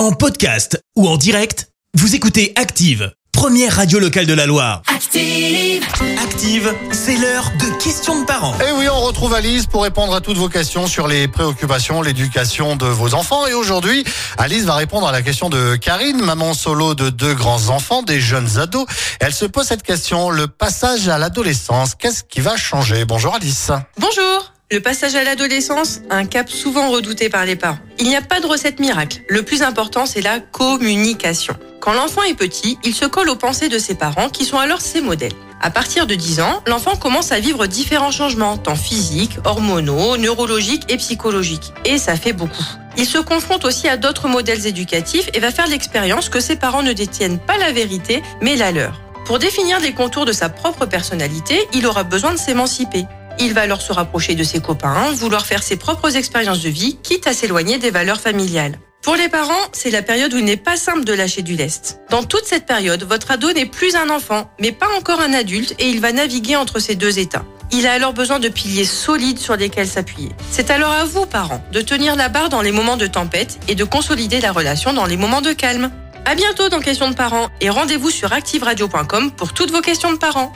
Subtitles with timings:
[0.00, 4.80] En podcast ou en direct, vous écoutez Active, première radio locale de la Loire.
[4.86, 5.84] Active.
[6.22, 8.54] Active, c'est l'heure de questions de parents.
[8.60, 12.76] Et oui, on retrouve Alice pour répondre à toutes vos questions sur les préoccupations, l'éducation
[12.76, 13.46] de vos enfants.
[13.46, 14.02] Et aujourd'hui,
[14.38, 18.22] Alice va répondre à la question de Karine, maman solo de deux grands enfants, des
[18.22, 18.86] jeunes ados.
[19.20, 23.04] Elle se pose cette question, le passage à l'adolescence, qu'est-ce qui va changer?
[23.04, 23.70] Bonjour Alice.
[23.98, 27.78] Bonjour le passage à l'adolescence, un cap souvent redouté par les parents.
[27.98, 29.20] Il n'y a pas de recette miracle.
[29.28, 31.54] Le plus important, c'est la communication.
[31.80, 34.80] Quand l'enfant est petit, il se colle aux pensées de ses parents qui sont alors
[34.80, 35.32] ses modèles.
[35.60, 40.84] À partir de 10 ans, l'enfant commence à vivre différents changements, tant physiques, hormonaux, neurologiques
[40.88, 41.72] et psychologiques.
[41.84, 42.64] Et ça fait beaucoup.
[42.96, 46.82] Il se confronte aussi à d'autres modèles éducatifs et va faire l'expérience que ses parents
[46.82, 49.00] ne détiennent pas la vérité, mais la leur.
[49.26, 53.04] Pour définir les contours de sa propre personnalité, il aura besoin de s'émanciper.
[53.42, 56.98] Il va alors se rapprocher de ses copains, vouloir faire ses propres expériences de vie,
[57.02, 58.78] quitte à s'éloigner des valeurs familiales.
[59.02, 62.00] Pour les parents, c'est la période où il n'est pas simple de lâcher du lest.
[62.10, 65.74] Dans toute cette période, votre ado n'est plus un enfant, mais pas encore un adulte,
[65.78, 67.46] et il va naviguer entre ces deux états.
[67.72, 70.32] Il a alors besoin de piliers solides sur lesquels s'appuyer.
[70.50, 73.74] C'est alors à vous, parents, de tenir la barre dans les moments de tempête et
[73.74, 75.90] de consolider la relation dans les moments de calme.
[76.26, 80.18] À bientôt dans Questions de parents et rendez-vous sur activeradio.com pour toutes vos questions de
[80.18, 80.52] parents.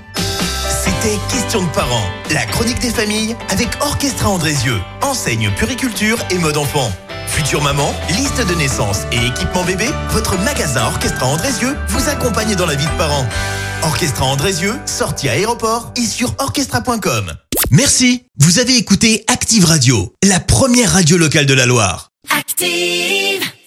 [1.05, 6.57] C'était Questions de parents, la chronique des familles avec Orchestra Andrézieux, enseigne puriculture et mode
[6.57, 6.91] enfant.
[7.27, 12.65] Future maman, liste de naissance et équipement bébé, votre magasin Orchestra Andrézieux vous accompagne dans
[12.65, 13.27] la vie de parents.
[13.83, 17.35] Orchestra Andrézieux, sortie à aéroport et sur orchestra.com.
[17.71, 22.09] Merci, vous avez écouté Active Radio, la première radio locale de la Loire.
[22.35, 23.43] Active.